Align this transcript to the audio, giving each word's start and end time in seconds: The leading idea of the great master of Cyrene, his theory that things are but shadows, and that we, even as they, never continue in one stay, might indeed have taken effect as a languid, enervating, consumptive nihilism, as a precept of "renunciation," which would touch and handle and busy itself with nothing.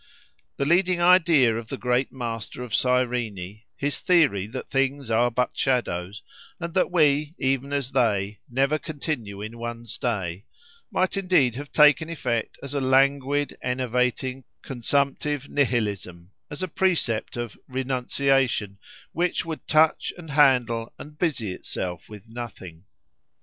The 0.57 0.65
leading 0.65 0.99
idea 0.99 1.55
of 1.55 1.67
the 1.67 1.77
great 1.77 2.11
master 2.11 2.63
of 2.63 2.73
Cyrene, 2.73 3.61
his 3.75 3.99
theory 3.99 4.47
that 4.47 4.67
things 4.67 5.11
are 5.11 5.29
but 5.29 5.55
shadows, 5.55 6.23
and 6.59 6.73
that 6.73 6.89
we, 6.89 7.35
even 7.37 7.71
as 7.71 7.91
they, 7.91 8.39
never 8.49 8.79
continue 8.79 9.43
in 9.43 9.59
one 9.59 9.85
stay, 9.85 10.45
might 10.89 11.17
indeed 11.17 11.53
have 11.55 11.71
taken 11.71 12.09
effect 12.09 12.57
as 12.63 12.73
a 12.73 12.81
languid, 12.81 13.55
enervating, 13.61 14.43
consumptive 14.63 15.47
nihilism, 15.47 16.31
as 16.49 16.63
a 16.63 16.67
precept 16.67 17.37
of 17.37 17.55
"renunciation," 17.67 18.79
which 19.11 19.45
would 19.45 19.67
touch 19.67 20.11
and 20.17 20.31
handle 20.31 20.91
and 20.97 21.19
busy 21.19 21.51
itself 21.53 22.09
with 22.09 22.27
nothing. 22.27 22.85